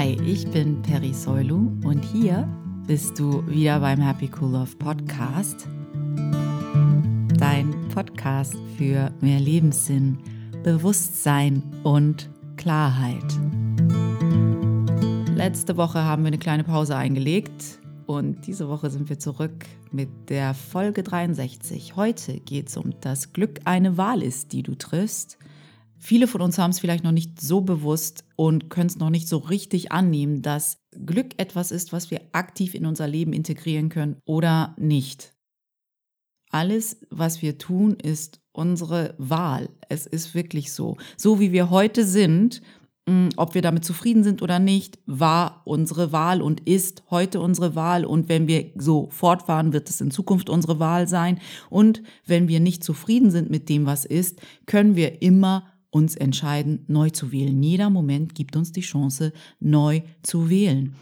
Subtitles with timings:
[0.00, 2.48] Hi, ich bin Peri Soilu und hier
[2.86, 5.68] bist du wieder beim Happy Cool Love Podcast.
[7.36, 10.16] Dein Podcast für mehr Lebenssinn,
[10.62, 13.26] Bewusstsein und Klarheit.
[15.34, 20.30] Letzte Woche haben wir eine kleine Pause eingelegt und diese Woche sind wir zurück mit
[20.30, 21.94] der Folge 63.
[21.96, 25.36] Heute geht es um das Glück eine Wahl ist, die du triffst
[26.02, 29.28] Viele von uns haben es vielleicht noch nicht so bewusst und können es noch nicht
[29.28, 34.16] so richtig annehmen, dass Glück etwas ist, was wir aktiv in unser Leben integrieren können
[34.24, 35.34] oder nicht.
[36.50, 39.68] Alles, was wir tun, ist unsere Wahl.
[39.90, 40.96] Es ist wirklich so.
[41.18, 42.62] So wie wir heute sind,
[43.06, 47.74] hm, ob wir damit zufrieden sind oder nicht, war unsere Wahl und ist heute unsere
[47.74, 48.06] Wahl.
[48.06, 51.40] Und wenn wir so fortfahren, wird es in Zukunft unsere Wahl sein.
[51.68, 56.84] Und wenn wir nicht zufrieden sind mit dem, was ist, können wir immer uns entscheiden,
[56.86, 57.62] neu zu wählen.
[57.62, 60.94] Jeder Moment gibt uns die Chance, neu zu wählen.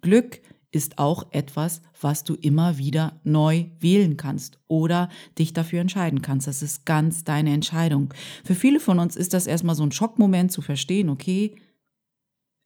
[0.00, 0.40] Glück
[0.72, 6.46] ist auch etwas, was du immer wieder neu wählen kannst oder dich dafür entscheiden kannst.
[6.46, 8.12] Das ist ganz deine Entscheidung.
[8.42, 11.56] Für viele von uns ist das erstmal so ein Schockmoment zu verstehen, okay,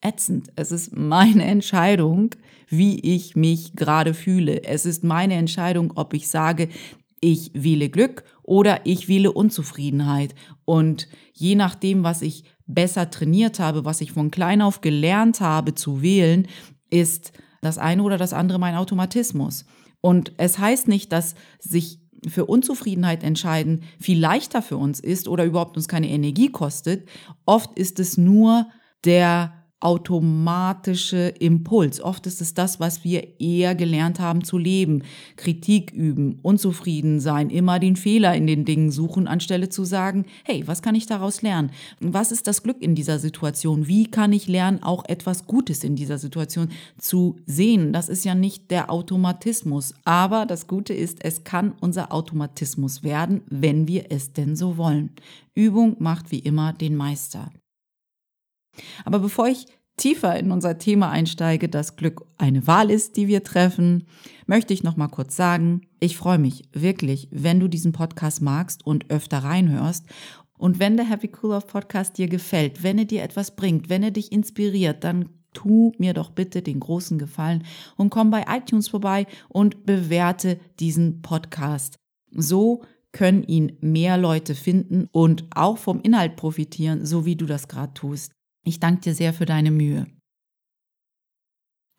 [0.01, 0.53] ätzend.
[0.55, 2.31] Es ist meine Entscheidung,
[2.69, 4.63] wie ich mich gerade fühle.
[4.65, 6.69] Es ist meine Entscheidung, ob ich sage,
[7.21, 10.35] ich wähle Glück oder ich wähle Unzufriedenheit.
[10.67, 15.75] Und je nachdem, was ich besser trainiert habe, was ich von klein auf gelernt habe
[15.75, 16.47] zu wählen,
[16.91, 19.65] ist das eine oder das andere mein Automatismus.
[20.03, 25.45] Und es heißt nicht, dass sich für Unzufriedenheit entscheiden viel leichter für uns ist oder
[25.45, 27.09] überhaupt uns keine Energie kostet.
[27.45, 28.67] Oft ist es nur
[29.05, 32.01] der automatische Impuls.
[32.01, 35.03] Oft ist es das, was wir eher gelernt haben zu leben.
[35.37, 40.67] Kritik üben, unzufrieden sein, immer den Fehler in den Dingen suchen, anstelle zu sagen, hey,
[40.67, 41.73] was kann ich daraus lernen?
[42.01, 43.87] Was ist das Glück in dieser Situation?
[43.87, 47.93] Wie kann ich lernen, auch etwas Gutes in dieser Situation zu sehen?
[47.93, 49.95] Das ist ja nicht der Automatismus.
[50.05, 55.11] Aber das Gute ist, es kann unser Automatismus werden, wenn wir es denn so wollen.
[55.55, 57.51] Übung macht wie immer den Meister.
[59.05, 59.67] Aber bevor ich
[59.97, 64.07] tiefer in unser Thema einsteige, dass Glück eine Wahl ist, die wir treffen,
[64.47, 68.85] möchte ich noch mal kurz sagen, ich freue mich wirklich, wenn du diesen Podcast magst
[68.85, 70.05] und öfter reinhörst
[70.59, 74.03] und wenn der Happy Cool Off Podcast dir gefällt, wenn er dir etwas bringt, wenn
[74.03, 77.65] er dich inspiriert, dann tu mir doch bitte den großen Gefallen
[77.97, 81.97] und komm bei iTunes vorbei und bewerte diesen Podcast.
[82.31, 82.83] So
[83.13, 87.95] können ihn mehr Leute finden und auch vom Inhalt profitieren, so wie du das gerade
[87.95, 88.36] tust.
[88.67, 90.07] Ich danke dir sehr für deine Mühe.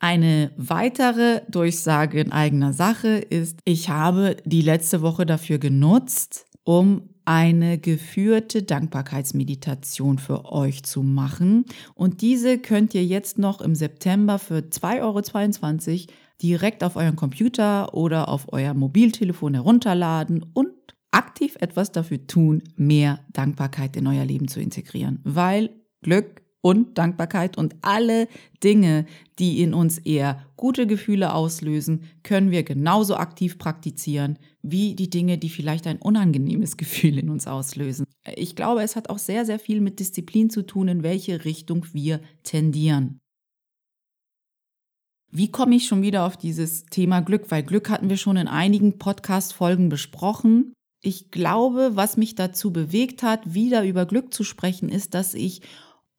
[0.00, 7.08] Eine weitere Durchsage in eigener Sache ist, ich habe die letzte Woche dafür genutzt, um
[7.24, 11.64] eine geführte Dankbarkeitsmeditation für euch zu machen.
[11.94, 16.12] Und diese könnt ihr jetzt noch im September für 2,22 Euro
[16.42, 20.68] direkt auf euren Computer oder auf euer Mobiltelefon herunterladen und
[21.10, 25.20] aktiv etwas dafür tun, mehr Dankbarkeit in euer Leben zu integrieren.
[25.24, 25.70] Weil
[26.02, 28.28] Glück und Dankbarkeit und alle
[28.62, 29.06] Dinge,
[29.38, 35.38] die in uns eher gute Gefühle auslösen, können wir genauso aktiv praktizieren wie die Dinge,
[35.38, 38.06] die vielleicht ein unangenehmes Gefühl in uns auslösen.
[38.36, 41.86] Ich glaube, es hat auch sehr, sehr viel mit Disziplin zu tun, in welche Richtung
[41.92, 43.20] wir tendieren.
[45.30, 47.50] Wie komme ich schon wieder auf dieses Thema Glück?
[47.50, 50.72] Weil Glück hatten wir schon in einigen Podcast-Folgen besprochen.
[51.02, 55.60] Ich glaube, was mich dazu bewegt hat, wieder über Glück zu sprechen, ist, dass ich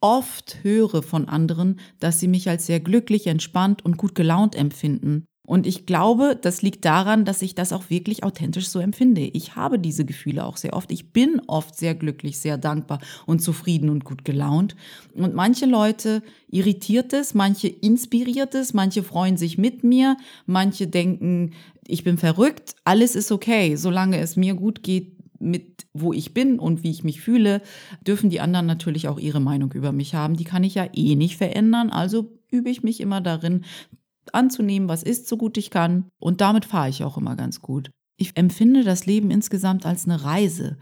[0.02, 5.26] oft höre von anderen, dass sie mich als sehr glücklich, entspannt und gut gelaunt empfinden.
[5.50, 9.22] Und ich glaube, das liegt daran, dass ich das auch wirklich authentisch so empfinde.
[9.22, 10.92] Ich habe diese Gefühle auch sehr oft.
[10.92, 14.76] Ich bin oft sehr glücklich, sehr dankbar und zufrieden und gut gelaunt.
[15.16, 21.54] Und manche Leute irritiert es, manche inspiriert es, manche freuen sich mit mir, manche denken,
[21.88, 22.76] ich bin verrückt.
[22.84, 27.04] Alles ist okay, solange es mir gut geht, mit wo ich bin und wie ich
[27.04, 27.62] mich fühle,
[28.06, 30.36] dürfen die anderen natürlich auch ihre Meinung über mich haben.
[30.36, 31.90] Die kann ich ja eh nicht verändern.
[31.90, 33.64] Also übe ich mich immer darin,
[34.34, 36.06] anzunehmen, was ist, so gut ich kann.
[36.20, 37.92] Und damit fahre ich auch immer ganz gut.
[38.18, 40.78] Ich empfinde das Leben insgesamt als eine Reise.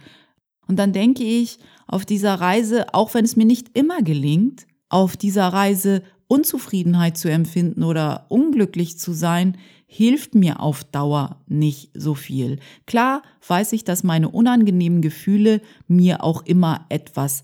[0.68, 5.16] Und dann denke ich, auf dieser Reise, auch wenn es mir nicht immer gelingt, auf
[5.16, 9.58] dieser Reise Unzufriedenheit zu empfinden oder unglücklich zu sein,
[9.88, 12.60] hilft mir auf Dauer nicht so viel.
[12.86, 17.44] Klar weiß ich, dass meine unangenehmen Gefühle mir auch immer etwas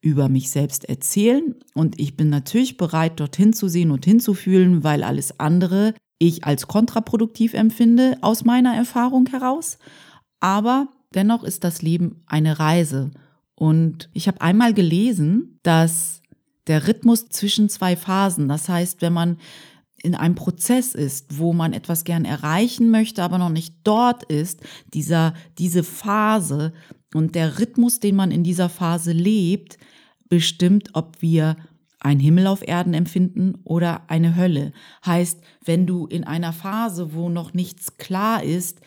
[0.00, 5.04] über mich selbst erzählen und ich bin natürlich bereit, dorthin zu sehen und hinzufühlen, weil
[5.04, 9.78] alles andere ich als kontraproduktiv empfinde aus meiner Erfahrung heraus.
[10.40, 13.10] Aber dennoch ist das Leben eine Reise.
[13.54, 16.22] Und ich habe einmal gelesen, dass
[16.66, 18.48] der Rhythmus zwischen zwei Phasen.
[18.48, 19.38] Das heißt, wenn man
[20.02, 24.60] in einem Prozess ist, wo man etwas gern erreichen möchte, aber noch nicht dort ist,
[24.92, 26.72] dieser, diese Phase
[27.14, 29.78] und der Rhythmus, den man in dieser Phase lebt,
[30.28, 31.56] bestimmt, ob wir
[32.00, 34.72] ein Himmel auf Erden empfinden oder eine Hölle.
[35.06, 38.80] Heißt, wenn du in einer Phase, wo noch nichts klar ist,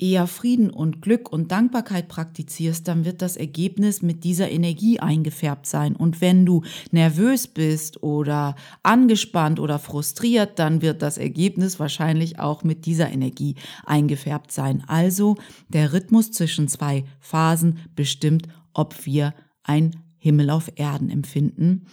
[0.00, 5.66] eher Frieden und Glück und Dankbarkeit praktizierst, dann wird das Ergebnis mit dieser Energie eingefärbt
[5.66, 5.94] sein.
[5.94, 12.64] Und wenn du nervös bist oder angespannt oder frustriert, dann wird das Ergebnis wahrscheinlich auch
[12.64, 14.82] mit dieser Energie eingefärbt sein.
[14.86, 15.36] Also
[15.68, 21.86] der Rhythmus zwischen zwei Phasen bestimmt, ob wir ein Himmel auf Erden empfinden.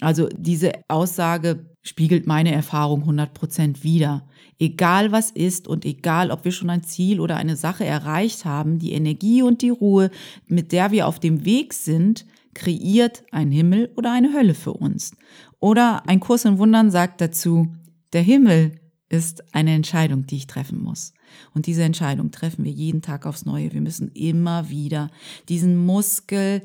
[0.00, 4.26] Also diese Aussage spiegelt meine Erfahrung 100 Prozent wider.
[4.58, 8.78] Egal was ist und egal, ob wir schon ein Ziel oder eine Sache erreicht haben,
[8.78, 10.10] die Energie und die Ruhe,
[10.46, 15.12] mit der wir auf dem Weg sind, kreiert ein Himmel oder eine Hölle für uns.
[15.60, 17.68] Oder ein Kurs in Wundern sagt dazu,
[18.12, 21.12] der Himmel ist eine Entscheidung, die ich treffen muss.
[21.52, 23.72] Und diese Entscheidung treffen wir jeden Tag aufs Neue.
[23.72, 25.10] Wir müssen immer wieder
[25.48, 26.62] diesen Muskel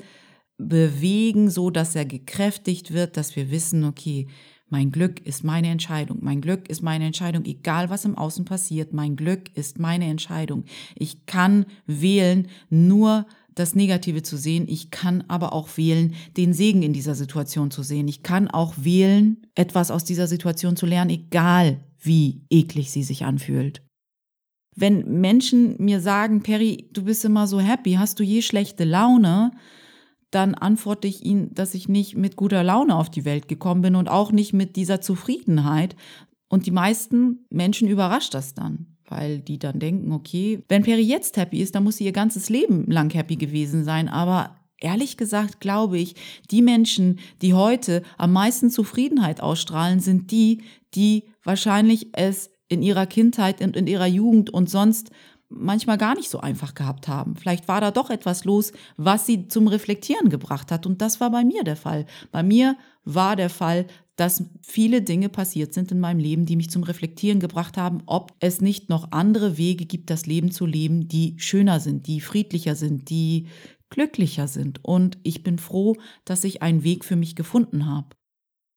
[0.56, 4.28] bewegen, so dass er gekräftigt wird, dass wir wissen, okay,
[4.70, 6.18] mein Glück ist meine Entscheidung.
[6.22, 8.92] Mein Glück ist meine Entscheidung, egal was im Außen passiert.
[8.92, 10.64] Mein Glück ist meine Entscheidung.
[10.94, 14.66] Ich kann wählen, nur das Negative zu sehen.
[14.68, 18.08] Ich kann aber auch wählen, den Segen in dieser Situation zu sehen.
[18.08, 23.24] Ich kann auch wählen, etwas aus dieser Situation zu lernen, egal wie eklig sie sich
[23.24, 23.82] anfühlt.
[24.76, 29.50] Wenn Menschen mir sagen, Perry, du bist immer so happy, hast du je schlechte Laune?
[30.30, 33.96] Dann antworte ich ihnen, dass ich nicht mit guter Laune auf die Welt gekommen bin
[33.96, 35.96] und auch nicht mit dieser Zufriedenheit.
[36.48, 41.36] Und die meisten Menschen überrascht das dann, weil die dann denken, okay, wenn Peri jetzt
[41.36, 44.08] happy ist, dann muss sie ihr ganzes Leben lang happy gewesen sein.
[44.08, 46.14] Aber ehrlich gesagt glaube ich,
[46.50, 50.62] die Menschen, die heute am meisten Zufriedenheit ausstrahlen, sind die,
[50.94, 55.10] die wahrscheinlich es in ihrer Kindheit und in ihrer Jugend und sonst
[55.50, 57.36] manchmal gar nicht so einfach gehabt haben.
[57.36, 60.86] Vielleicht war da doch etwas los, was sie zum Reflektieren gebracht hat.
[60.86, 62.06] Und das war bei mir der Fall.
[62.30, 63.86] Bei mir war der Fall,
[64.16, 68.32] dass viele Dinge passiert sind in meinem Leben, die mich zum Reflektieren gebracht haben, ob
[68.38, 72.74] es nicht noch andere Wege gibt, das Leben zu leben, die schöner sind, die friedlicher
[72.74, 73.48] sind, die
[73.88, 74.84] glücklicher sind.
[74.84, 78.08] Und ich bin froh, dass ich einen Weg für mich gefunden habe.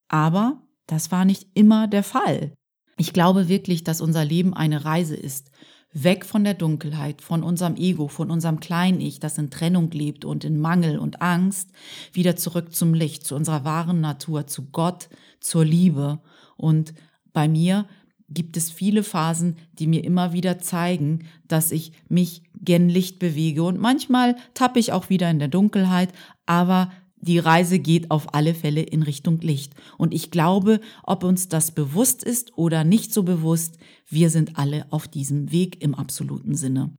[0.08, 2.56] Aber das war nicht immer der Fall.
[2.98, 5.52] Ich glaube wirklich, dass unser Leben eine Reise ist
[5.94, 10.44] weg von der Dunkelheit, von unserem Ego, von unserem Klein-Ich, das in Trennung lebt und
[10.44, 11.70] in Mangel und Angst,
[12.12, 15.10] wieder zurück zum Licht, zu unserer wahren Natur, zu Gott,
[15.40, 16.20] zur Liebe.
[16.58, 16.94] Und
[17.32, 17.86] bei mir
[18.30, 23.64] gibt es viele Phasen, die mir immer wieder zeigen, dass ich mich gen Licht bewege.
[23.64, 26.10] Und manchmal tappe ich auch wieder in der Dunkelheit,
[26.46, 26.92] aber
[27.24, 29.74] die Reise geht auf alle Fälle in Richtung Licht.
[29.98, 33.78] Und ich glaube, ob uns das bewusst ist oder nicht so bewusst,
[34.08, 36.96] wir sind alle auf diesem Weg im absoluten Sinne.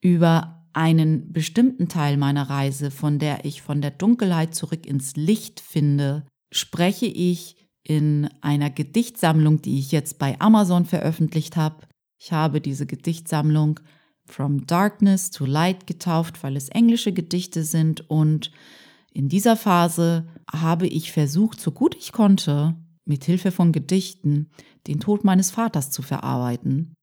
[0.00, 5.60] Über einen bestimmten Teil meiner Reise, von der ich von der Dunkelheit zurück ins Licht
[5.60, 11.86] finde, spreche ich in einer Gedichtsammlung, die ich jetzt bei Amazon veröffentlicht habe.
[12.18, 13.80] Ich habe diese Gedichtsammlung
[14.26, 18.50] From Darkness to Light getauft, weil es englische Gedichte sind und
[19.14, 24.50] in dieser Phase habe ich versucht, so gut ich konnte, mit Hilfe von Gedichten
[24.86, 26.94] den Tod meines Vaters zu verarbeiten.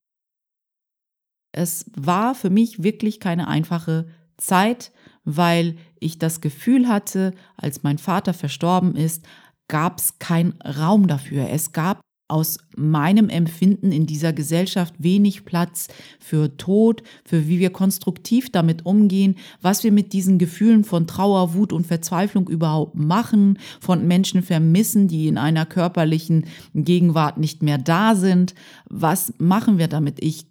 [1.53, 4.91] Es war für mich wirklich keine einfache Zeit,
[5.23, 9.25] weil ich das Gefühl hatte, als mein Vater verstorben ist,
[9.69, 11.49] gab es keinen Raum dafür.
[11.49, 17.71] Es gab aus meinem Empfinden in dieser Gesellschaft wenig Platz für Tod, für wie wir
[17.71, 23.59] konstruktiv damit umgehen, was wir mit diesen Gefühlen von Trauer, Wut und Verzweiflung überhaupt machen,
[23.79, 28.55] von Menschen vermissen, die in einer körperlichen Gegenwart nicht mehr da sind.
[28.89, 30.23] Was machen wir damit?
[30.23, 30.47] Ich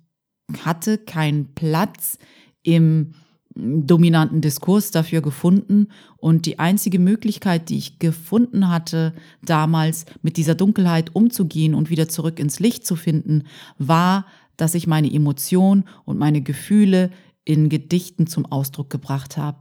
[0.64, 2.18] hatte keinen Platz
[2.62, 3.14] im
[3.54, 5.88] dominanten Diskurs dafür gefunden.
[6.16, 12.08] Und die einzige Möglichkeit, die ich gefunden hatte, damals mit dieser Dunkelheit umzugehen und wieder
[12.08, 13.44] zurück ins Licht zu finden,
[13.78, 14.26] war,
[14.56, 17.10] dass ich meine Emotionen und meine Gefühle
[17.44, 19.58] in Gedichten zum Ausdruck gebracht habe.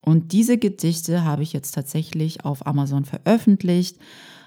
[0.00, 3.98] Und diese Gedichte habe ich jetzt tatsächlich auf Amazon veröffentlicht.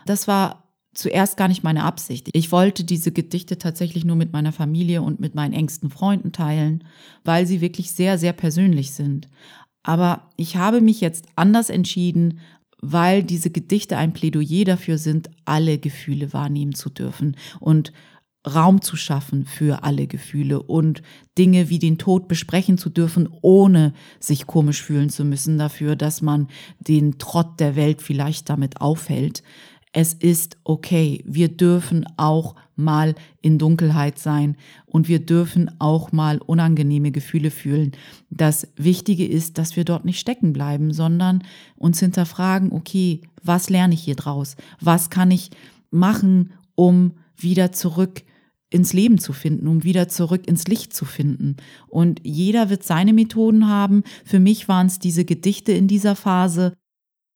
[0.06, 2.30] Das war zuerst gar nicht meine Absicht.
[2.34, 6.84] Ich wollte diese Gedichte tatsächlich nur mit meiner Familie und mit meinen engsten Freunden teilen,
[7.24, 9.30] weil sie wirklich sehr, sehr persönlich sind.
[9.84, 12.40] Aber ich habe mich jetzt anders entschieden,
[12.82, 17.94] weil diese Gedichte ein Plädoyer dafür sind, alle Gefühle wahrnehmen zu dürfen und
[18.48, 21.04] Raum zu schaffen für alle Gefühle und
[21.38, 26.24] Dinge wie den Tod besprechen zu dürfen, ohne sich komisch fühlen zu müssen dafür, dass
[26.24, 26.48] man
[26.80, 29.44] den Trott der Welt vielleicht damit aufhält.
[29.94, 31.22] Es ist okay.
[31.26, 34.56] Wir dürfen auch mal in Dunkelheit sein
[34.86, 37.92] und wir dürfen auch mal unangenehme Gefühle fühlen.
[38.30, 41.44] Das Wichtige ist, dass wir dort nicht stecken bleiben, sondern
[41.76, 44.56] uns hinterfragen, okay, was lerne ich hier draus?
[44.80, 45.52] Was kann ich
[45.90, 48.24] machen, um wieder zurück
[48.70, 51.58] ins Leben zu finden, um wieder zurück ins Licht zu finden.
[51.90, 54.04] Und jeder wird seine Methoden haben.
[54.24, 56.74] Für mich waren es diese Gedichte in dieser Phase.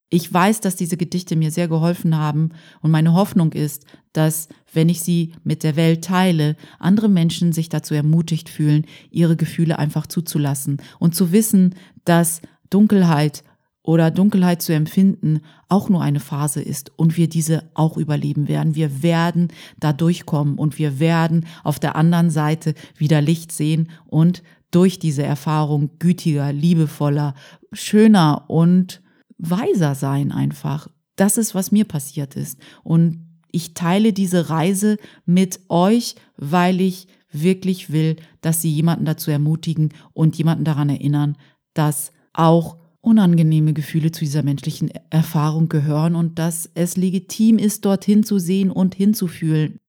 [0.09, 2.49] Ich weiß, dass diese Gedichte mir sehr geholfen haben
[2.81, 7.69] und meine Hoffnung ist, dass, wenn ich sie mit der Welt teile, andere Menschen sich
[7.69, 13.43] dazu ermutigt fühlen, ihre Gefühle einfach zuzulassen und zu wissen, dass Dunkelheit
[13.81, 18.75] oder Dunkelheit zu empfinden auch nur eine Phase ist und wir diese auch überleben werden.
[18.75, 24.43] Wir werden da durchkommen und wir werden auf der anderen Seite wieder Licht sehen und
[24.71, 27.33] durch diese Erfahrung gütiger, liebevoller,
[27.71, 29.01] schöner und
[29.37, 30.87] weiser sein einfach.
[31.15, 32.59] Das ist, was mir passiert ist.
[32.83, 39.31] Und ich teile diese Reise mit euch, weil ich wirklich will, dass sie jemanden dazu
[39.31, 41.37] ermutigen und jemanden daran erinnern,
[41.73, 48.23] dass auch unangenehme Gefühle zu dieser menschlichen Erfahrung gehören und dass es legitim ist, dorthin
[48.23, 49.79] zu sehen und hinzufühlen.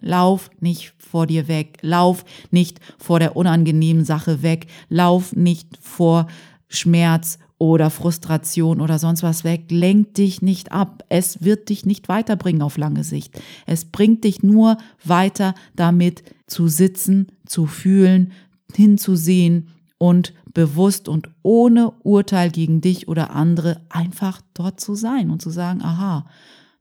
[0.00, 6.26] Lauf nicht vor dir weg, lauf nicht vor der unangenehmen Sache weg, lauf nicht vor
[6.68, 9.66] Schmerz oder Frustration oder sonst was weg.
[9.70, 11.04] Lenk dich nicht ab.
[11.08, 13.40] Es wird dich nicht weiterbringen auf lange Sicht.
[13.66, 18.32] Es bringt dich nur weiter damit zu sitzen, zu fühlen,
[18.74, 25.40] hinzusehen und bewusst und ohne Urteil gegen dich oder andere einfach dort zu sein und
[25.40, 26.26] zu sagen, aha,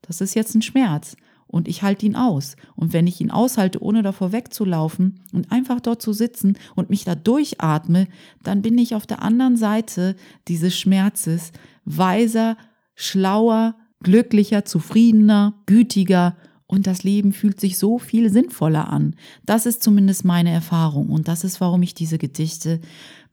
[0.02, 1.16] das ist jetzt ein Schmerz
[1.52, 2.56] und ich halte ihn aus.
[2.76, 7.04] Und wenn ich ihn aushalte, ohne davor wegzulaufen und einfach dort zu sitzen und mich
[7.04, 8.08] da durchatme,
[8.42, 10.16] dann bin ich auf der anderen Seite
[10.48, 11.52] dieses Schmerzes
[11.86, 12.58] weiser,
[12.96, 19.16] schlauer, glücklicher, zufriedener, gütiger und das Leben fühlt sich so viel sinnvoller an.
[19.46, 22.80] Das ist zumindest meine Erfahrung und das ist, warum ich diese Gedichte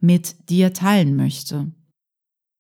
[0.00, 1.70] mit dir teilen möchte.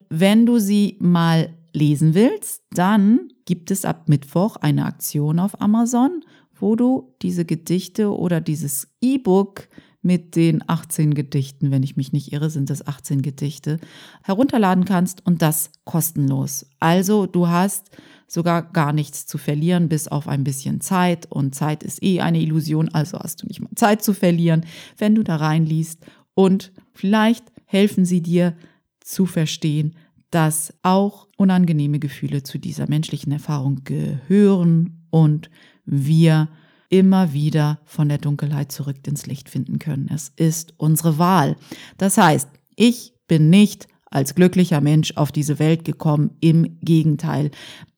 [0.08, 6.24] Wenn du sie mal lesen willst, dann gibt es ab Mittwoch eine Aktion auf Amazon,
[6.60, 9.68] wo du diese Gedichte oder dieses E-Book
[10.02, 13.78] mit den 18 Gedichten, wenn ich mich nicht irre, sind das 18 Gedichte,
[14.22, 16.66] herunterladen kannst und das kostenlos.
[16.78, 17.90] Also du hast
[18.26, 21.26] sogar gar nichts zu verlieren, bis auf ein bisschen Zeit.
[21.30, 24.64] Und Zeit ist eh eine Illusion, also hast du nicht mal Zeit zu verlieren,
[24.98, 26.04] wenn du da reinliest.
[26.34, 28.56] Und vielleicht helfen sie dir
[29.00, 29.96] zu verstehen,
[30.30, 35.50] dass auch unangenehme Gefühle zu dieser menschlichen Erfahrung gehören und
[35.84, 36.48] wir
[36.90, 40.08] immer wieder von der Dunkelheit zurück ins Licht finden können.
[40.12, 41.56] Es ist unsere Wahl.
[41.98, 47.50] Das heißt, ich bin nicht als glücklicher Mensch auf diese Welt gekommen, im Gegenteil.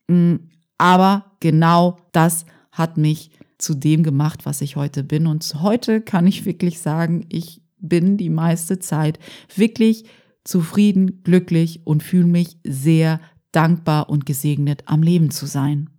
[0.08, 0.36] Mm,
[0.76, 5.26] aber genau das hat mich zu dem gemacht, was ich heute bin.
[5.26, 9.18] Und heute kann ich wirklich sagen, ich bin die meiste Zeit
[9.54, 10.04] wirklich
[10.44, 13.20] zufrieden, glücklich und fühle mich sehr
[13.52, 15.90] dankbar und gesegnet am Leben zu sein.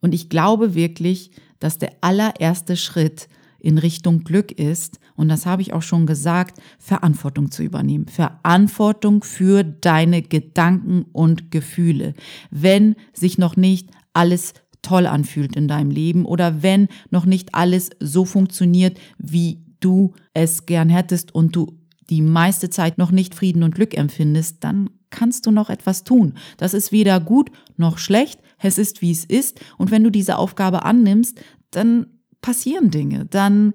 [0.00, 5.62] Und ich glaube wirklich, dass der allererste Schritt in Richtung Glück ist, und das habe
[5.62, 8.06] ich auch schon gesagt, Verantwortung zu übernehmen.
[8.08, 12.12] Verantwortung für deine Gedanken und Gefühle.
[12.50, 17.90] Wenn sich noch nicht alles toll anfühlt in deinem Leben oder wenn noch nicht alles
[18.00, 21.78] so funktioniert, wie du es gern hättest und du
[22.10, 26.34] die meiste Zeit noch nicht Frieden und Glück empfindest, dann kannst du noch etwas tun.
[26.56, 28.40] Das ist weder gut noch schlecht.
[28.58, 29.60] Es ist, wie es ist.
[29.78, 32.06] Und wenn du diese Aufgabe annimmst, dann
[32.40, 33.26] passieren Dinge.
[33.26, 33.74] Dann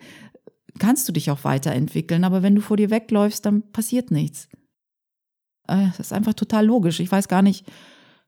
[0.79, 2.23] kannst du dich auch weiterentwickeln.
[2.23, 4.47] Aber wenn du vor dir wegläufst, dann passiert nichts.
[5.67, 6.99] Äh, das ist einfach total logisch.
[6.99, 7.65] Ich weiß gar nicht,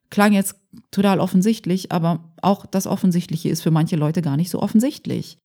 [0.09, 0.55] klang jetzt
[0.91, 5.37] total offensichtlich, aber auch das Offensichtliche ist für manche Leute gar nicht so offensichtlich.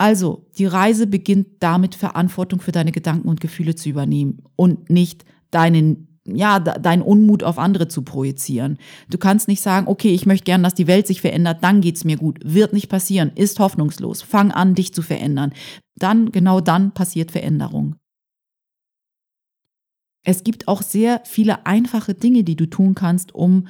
[0.00, 5.26] Also, die Reise beginnt damit, Verantwortung für deine Gedanken und Gefühle zu übernehmen und nicht
[5.50, 8.78] deinen ja, deinen Unmut auf andere zu projizieren.
[9.10, 12.04] Du kannst nicht sagen, okay, ich möchte gern, dass die Welt sich verändert, dann geht's
[12.04, 12.38] mir gut.
[12.42, 14.22] Wird nicht passieren, ist hoffnungslos.
[14.22, 15.52] Fang an, dich zu verändern.
[15.96, 17.96] Dann, genau dann passiert Veränderung.
[20.24, 23.66] Es gibt auch sehr viele einfache Dinge, die du tun kannst, um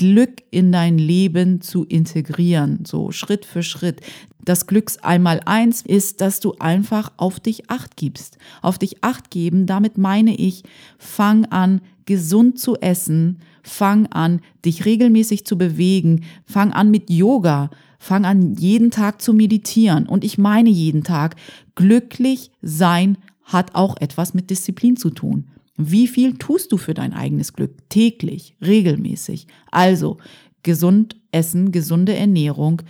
[0.00, 4.00] Glück in dein Leben zu integrieren, so Schritt für Schritt.
[4.42, 8.38] Das Glücks einmal eins ist, dass du einfach auf dich acht gibst.
[8.62, 10.62] Auf dich acht geben, damit meine ich,
[10.96, 17.68] fang an, gesund zu essen, fang an, dich regelmäßig zu bewegen, fang an mit Yoga,
[17.98, 20.06] fang an, jeden Tag zu meditieren.
[20.06, 21.36] Und ich meine jeden Tag.
[21.74, 25.44] Glücklich sein hat auch etwas mit Disziplin zu tun.
[25.80, 27.88] Wie viel tust du für dein eigenes Glück?
[27.88, 29.46] Täglich, regelmäßig.
[29.70, 30.18] Also
[30.62, 32.82] gesund essen, gesunde Ernährung,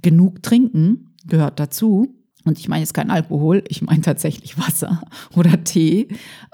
[0.00, 2.14] genug trinken gehört dazu.
[2.44, 5.02] Und ich meine jetzt kein Alkohol, ich meine tatsächlich Wasser
[5.36, 6.08] oder Tee.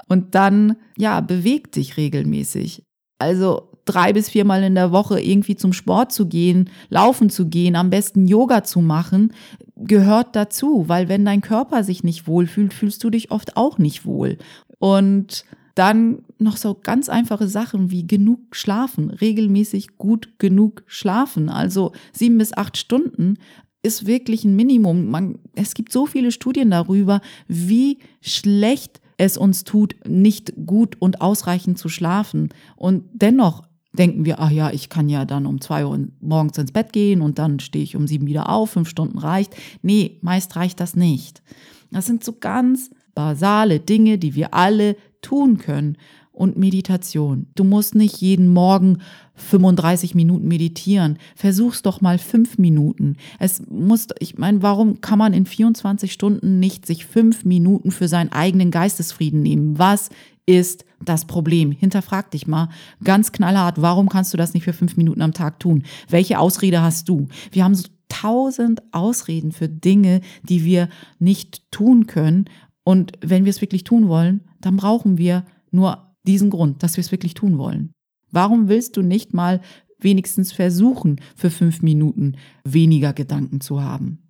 [0.08, 2.82] Und dann, ja, beweg dich regelmäßig.
[3.18, 7.76] Also drei bis viermal in der Woche irgendwie zum Sport zu gehen, laufen zu gehen,
[7.76, 9.32] am besten Yoga zu machen,
[9.76, 14.04] gehört dazu, weil wenn dein Körper sich nicht wohlfühlt, fühlst du dich oft auch nicht
[14.04, 14.38] wohl.
[14.78, 21.48] Und dann noch so ganz einfache Sachen wie genug schlafen, regelmäßig gut genug schlafen.
[21.48, 23.38] Also sieben bis acht Stunden
[23.82, 25.10] ist wirklich ein Minimum.
[25.10, 31.20] Man, es gibt so viele Studien darüber, wie schlecht es uns tut, nicht gut und
[31.20, 32.48] ausreichend zu schlafen.
[32.76, 33.62] Und dennoch
[33.92, 37.20] denken wir, ach ja, ich kann ja dann um zwei Uhr morgens ins Bett gehen
[37.20, 39.54] und dann stehe ich um sieben wieder auf, fünf Stunden reicht.
[39.82, 41.42] Nee, meist reicht das nicht.
[41.90, 45.96] Das sind so ganz basale Dinge, die wir alle tun können.
[46.32, 47.46] Und Meditation.
[47.54, 48.98] Du musst nicht jeden Morgen
[49.36, 51.16] 35 Minuten meditieren.
[51.36, 53.18] Versuch's doch mal fünf Minuten.
[53.38, 58.08] Es muss, ich meine, warum kann man in 24 Stunden nicht sich fünf Minuten für
[58.08, 59.78] seinen eigenen Geistesfrieden nehmen?
[59.78, 60.10] Was
[60.44, 61.70] ist das Problem?
[61.70, 62.68] Hinterfrag dich mal
[63.04, 65.84] ganz knallhart, warum kannst du das nicht für fünf Minuten am Tag tun?
[66.08, 67.28] Welche Ausrede hast du?
[67.52, 70.88] Wir haben so tausend Ausreden für Dinge, die wir
[71.18, 72.46] nicht tun können.
[72.84, 77.02] Und wenn wir es wirklich tun wollen, dann brauchen wir nur diesen Grund, dass wir
[77.02, 77.92] es wirklich tun wollen.
[78.30, 79.60] Warum willst du nicht mal
[79.98, 84.24] wenigstens versuchen, für fünf Minuten weniger Gedanken zu haben?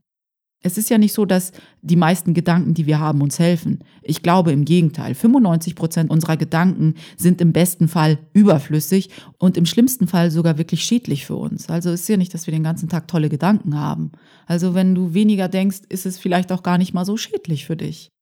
[0.67, 3.81] Es ist ja nicht so, dass die meisten Gedanken, die wir haben, uns helfen.
[4.03, 5.15] Ich glaube im Gegenteil.
[5.15, 10.83] 95 Prozent unserer Gedanken sind im besten Fall überflüssig und im schlimmsten Fall sogar wirklich
[10.83, 11.69] schädlich für uns.
[11.69, 14.13] Also ist ja nicht, dass wir den ganzen Tag tolle Gedanken haben.
[14.47, 17.77] Also wenn du weniger denkst, ist es vielleicht auch gar nicht mal so schädlich für
[17.77, 18.14] dich.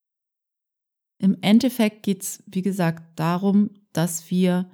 [1.23, 4.69] Im Endeffekt geht es, wie gesagt, darum, dass wir,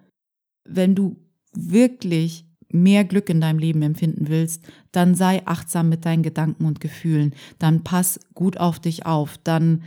[0.64, 1.16] wenn du
[1.52, 6.80] wirklich mehr Glück in deinem Leben empfinden willst, dann sei achtsam mit deinen Gedanken und
[6.80, 9.82] Gefühlen, dann pass gut auf dich auf, dann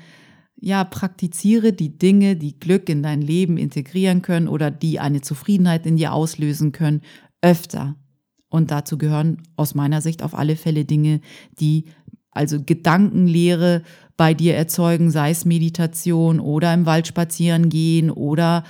[0.55, 5.87] ja, praktiziere die Dinge, die Glück in dein Leben integrieren können oder die eine Zufriedenheit
[5.87, 7.01] in dir auslösen können,
[7.41, 7.95] öfter.
[8.49, 11.21] Und dazu gehören aus meiner Sicht auf alle Fälle Dinge,
[11.59, 11.85] die
[12.29, 13.81] also Gedankenlehre
[14.17, 18.63] bei dir erzeugen, sei es Meditation oder im Wald spazieren gehen oder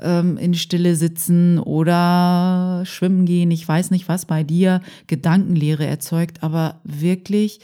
[0.00, 3.50] ähm, in Stille sitzen oder schwimmen gehen.
[3.50, 7.60] Ich weiß nicht, was bei dir Gedankenlehre erzeugt, aber wirklich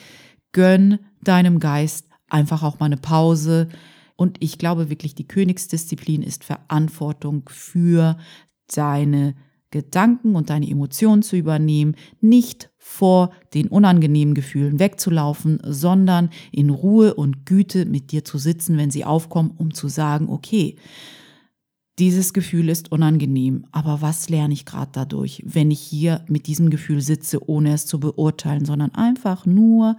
[0.53, 3.69] gönn deinem Geist einfach auch mal eine Pause.
[4.17, 8.17] Und ich glaube wirklich, die Königsdisziplin ist Verantwortung für
[8.75, 9.35] deine
[9.71, 17.15] Gedanken und deine Emotionen zu übernehmen, nicht vor den unangenehmen Gefühlen wegzulaufen, sondern in Ruhe
[17.15, 20.75] und Güte mit dir zu sitzen, wenn sie aufkommen, um zu sagen, okay,
[22.01, 26.71] dieses Gefühl ist unangenehm, aber was lerne ich gerade dadurch, wenn ich hier mit diesem
[26.71, 29.95] Gefühl sitze, ohne es zu beurteilen, sondern einfach nur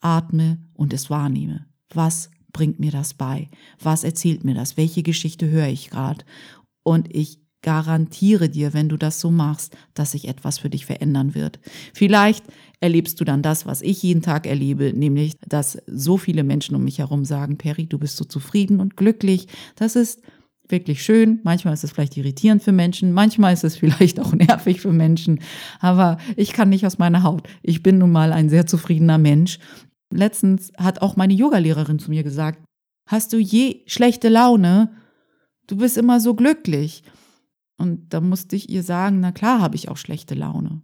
[0.00, 1.66] atme und es wahrnehme.
[1.92, 3.48] Was bringt mir das bei?
[3.80, 4.76] Was erzählt mir das?
[4.76, 6.24] Welche Geschichte höre ich gerade?
[6.84, 11.34] Und ich garantiere dir, wenn du das so machst, dass sich etwas für dich verändern
[11.34, 11.60] wird.
[11.94, 12.44] Vielleicht
[12.80, 16.84] erlebst du dann das, was ich jeden Tag erlebe, nämlich, dass so viele Menschen um
[16.84, 19.46] mich herum sagen, Perry, du bist so zufrieden und glücklich.
[19.76, 20.20] Das ist
[20.68, 21.40] wirklich schön.
[21.44, 25.40] Manchmal ist es vielleicht irritierend für Menschen, manchmal ist es vielleicht auch nervig für Menschen,
[25.78, 27.48] aber ich kann nicht aus meiner Haut.
[27.62, 29.58] Ich bin nun mal ein sehr zufriedener Mensch.
[30.10, 32.60] Letztens hat auch meine Yogalehrerin zu mir gesagt,
[33.06, 34.92] hast du je schlechte Laune?
[35.66, 37.04] Du bist immer so glücklich.
[37.82, 40.82] Und da musste ich ihr sagen, na klar habe ich auch schlechte Laune.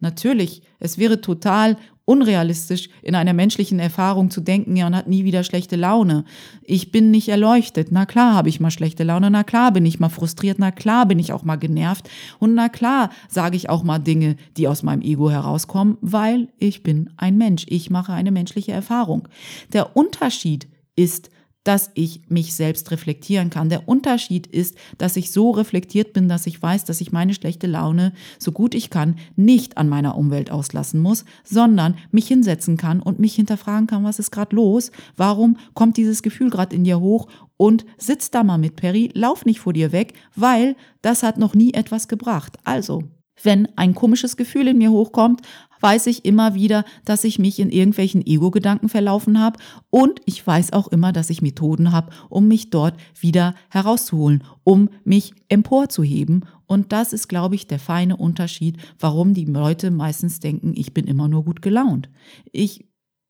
[0.00, 5.22] Natürlich, es wäre total unrealistisch, in einer menschlichen Erfahrung zu denken, ja, und hat nie
[5.22, 6.24] wieder schlechte Laune.
[6.64, 7.92] Ich bin nicht erleuchtet.
[7.92, 9.30] Na klar habe ich mal schlechte Laune.
[9.30, 10.58] Na klar bin ich mal frustriert.
[10.58, 12.10] Na klar bin ich auch mal genervt.
[12.40, 16.82] Und na klar sage ich auch mal Dinge, die aus meinem Ego herauskommen, weil ich
[16.82, 17.64] bin ein Mensch.
[17.68, 19.28] Ich mache eine menschliche Erfahrung.
[19.72, 20.66] Der Unterschied
[20.96, 21.30] ist,
[21.64, 23.68] dass ich mich selbst reflektieren kann.
[23.68, 27.66] Der Unterschied ist, dass ich so reflektiert bin, dass ich weiß, dass ich meine schlechte
[27.66, 33.00] Laune, so gut ich kann, nicht an meiner Umwelt auslassen muss, sondern mich hinsetzen kann
[33.00, 34.90] und mich hinterfragen kann, was ist gerade los?
[35.16, 37.28] Warum kommt dieses Gefühl gerade in dir hoch?
[37.56, 41.54] Und sitz da mal mit, Perry, lauf nicht vor dir weg, weil das hat noch
[41.54, 42.58] nie etwas gebracht.
[42.64, 43.04] Also,
[43.42, 45.42] Wenn ein komisches Gefühl in mir hochkommt,
[45.80, 49.58] weiß ich immer wieder, dass ich mich in irgendwelchen Ego-Gedanken verlaufen habe
[49.90, 54.88] und ich weiß auch immer, dass ich Methoden habe, um mich dort wieder herauszuholen, um
[55.04, 56.46] mich emporzuheben.
[56.66, 61.06] Und das ist, glaube ich, der feine Unterschied, warum die Leute meistens denken, ich bin
[61.06, 62.08] immer nur gut gelaunt.
[62.50, 62.86] Ich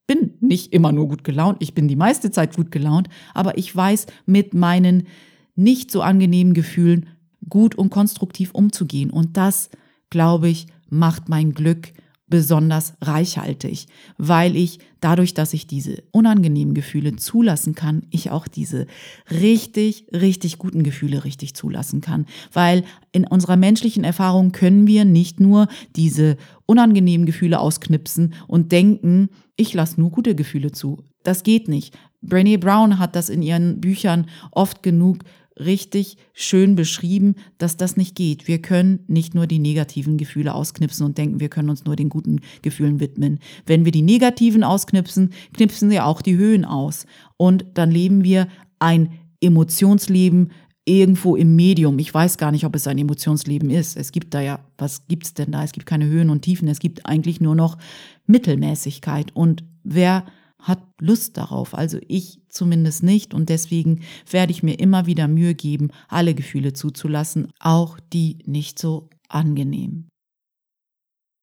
[0.06, 3.74] bin nicht immer nur gut gelaunt, ich bin die meiste Zeit gut gelaunt, aber ich
[3.74, 5.08] weiß mit meinen
[5.56, 7.08] nicht so angenehmen Gefühlen
[7.48, 9.10] gut und konstruktiv umzugehen.
[9.10, 9.70] Und das,
[10.14, 11.92] glaube ich, macht mein Glück
[12.28, 18.86] besonders reichhaltig, weil ich dadurch, dass ich diese unangenehmen Gefühle zulassen kann, ich auch diese
[19.28, 22.26] richtig, richtig guten Gefühle richtig zulassen kann.
[22.52, 29.30] Weil in unserer menschlichen Erfahrung können wir nicht nur diese unangenehmen Gefühle ausknipsen und denken,
[29.56, 31.02] ich lasse nur gute Gefühle zu.
[31.24, 31.98] Das geht nicht.
[32.24, 35.24] Brené Brown hat das in ihren Büchern oft genug
[35.58, 38.48] richtig schön beschrieben, dass das nicht geht.
[38.48, 42.08] Wir können nicht nur die negativen Gefühle ausknipsen und denken, wir können uns nur den
[42.08, 43.38] guten Gefühlen widmen.
[43.66, 47.06] Wenn wir die negativen ausknipsen, knipsen sie auch die Höhen aus.
[47.36, 50.50] Und dann leben wir ein Emotionsleben
[50.84, 51.98] irgendwo im Medium.
[51.98, 53.96] Ich weiß gar nicht, ob es ein Emotionsleben ist.
[53.96, 55.64] Es gibt da ja, was gibt's denn da?
[55.64, 56.68] Es gibt keine Höhen und Tiefen.
[56.68, 57.78] Es gibt eigentlich nur noch
[58.26, 59.34] Mittelmäßigkeit.
[59.34, 60.24] Und wer
[60.64, 61.74] hat Lust darauf.
[61.74, 63.34] Also ich zumindest nicht.
[63.34, 68.78] Und deswegen werde ich mir immer wieder Mühe geben, alle Gefühle zuzulassen, auch die nicht
[68.78, 70.08] so angenehm.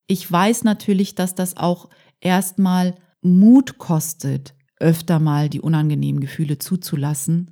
[0.08, 7.52] Ich weiß natürlich, dass das auch erstmal Mut kostet, öfter mal die unangenehmen Gefühle zuzulassen.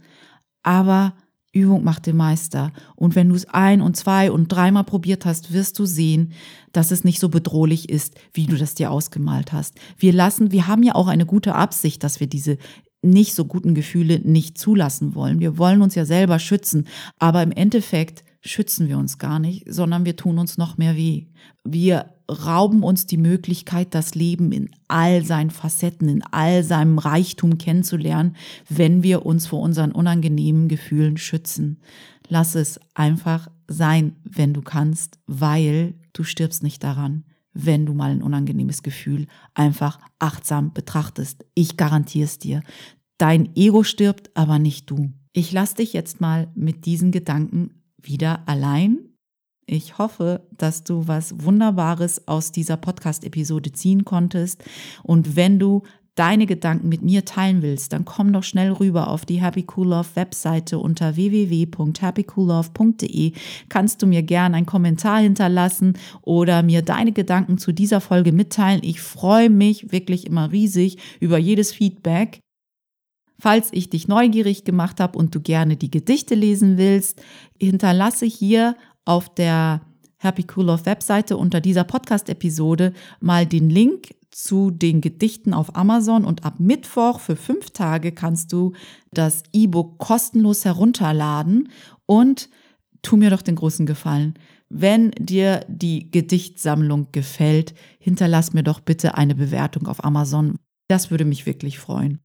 [0.63, 1.15] Aber
[1.51, 2.71] Übung macht den Meister.
[2.95, 6.33] Und wenn du es ein und zwei und dreimal probiert hast, wirst du sehen,
[6.73, 9.75] dass es nicht so bedrohlich ist, wie du das dir ausgemalt hast.
[9.97, 12.57] Wir lassen, wir haben ja auch eine gute Absicht, dass wir diese
[13.01, 15.39] nicht so guten Gefühle nicht zulassen wollen.
[15.39, 16.87] Wir wollen uns ja selber schützen.
[17.17, 21.27] Aber im Endeffekt schützen wir uns gar nicht, sondern wir tun uns noch mehr weh.
[21.63, 27.57] Wir rauben uns die Möglichkeit, das Leben in all seinen Facetten, in all seinem Reichtum
[27.57, 28.35] kennenzulernen,
[28.69, 31.81] wenn wir uns vor unseren unangenehmen Gefühlen schützen.
[32.27, 38.11] Lass es einfach sein, wenn du kannst, weil du stirbst nicht daran, wenn du mal
[38.11, 41.45] ein unangenehmes Gefühl einfach achtsam betrachtest.
[41.55, 42.61] Ich garantiere es dir.
[43.17, 45.11] Dein Ego stirbt, aber nicht du.
[45.33, 49.08] Ich lasse dich jetzt mal mit diesen Gedanken wieder allein.
[49.71, 54.63] Ich hoffe, dass du was Wunderbares aus dieser Podcast-Episode ziehen konntest.
[55.03, 55.83] Und wenn du
[56.15, 59.89] deine Gedanken mit mir teilen willst, dann komm doch schnell rüber auf die Happy Cool
[59.89, 63.33] Love Webseite unter www.happycoollove.de.
[63.69, 68.81] Kannst du mir gerne einen Kommentar hinterlassen oder mir deine Gedanken zu dieser Folge mitteilen.
[68.83, 72.39] Ich freue mich wirklich immer riesig über jedes Feedback.
[73.41, 77.21] Falls ich dich neugierig gemacht habe und du gerne die Gedichte lesen willst,
[77.57, 78.75] hinterlasse hier
[79.09, 79.81] auf der
[80.17, 86.25] Happy Cool Love Webseite unter dieser Podcast-Episode mal den Link zu den Gedichten auf Amazon
[86.25, 88.73] und ab Mittwoch für fünf Tage kannst du
[89.11, 91.69] das E-Book kostenlos herunterladen
[92.05, 92.49] und
[93.01, 94.35] tu mir doch den großen Gefallen.
[94.69, 100.59] Wenn dir die Gedichtsammlung gefällt, hinterlass mir doch bitte eine Bewertung auf Amazon.
[100.87, 102.19] Das würde mich wirklich freuen.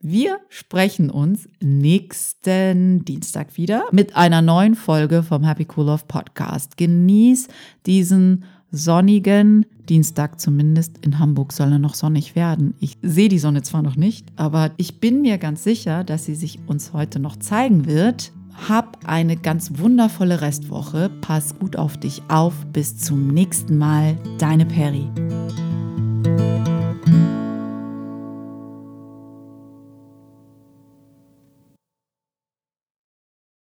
[0.00, 6.76] Wir sprechen uns nächsten Dienstag wieder mit einer neuen Folge vom Happy Cool Love Podcast.
[6.76, 7.48] Genieß
[7.86, 10.98] diesen sonnigen Dienstag zumindest.
[10.98, 12.74] In Hamburg soll er noch sonnig werden.
[12.78, 16.34] Ich sehe die Sonne zwar noch nicht, aber ich bin mir ganz sicher, dass sie
[16.34, 18.32] sich uns heute noch zeigen wird.
[18.68, 21.10] Hab eine ganz wundervolle Restwoche.
[21.22, 22.66] Pass gut auf dich auf.
[22.72, 24.16] Bis zum nächsten Mal.
[24.38, 25.08] Deine Perry.